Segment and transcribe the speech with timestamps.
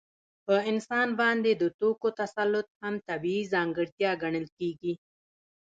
[0.45, 4.93] په انسان باندې د توکو تسلط هم طبیعي ځانګړتیا ګڼل کېږي